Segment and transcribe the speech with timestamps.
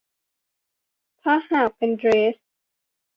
[1.19, 2.35] แต่ถ้าหากเป็นเดรส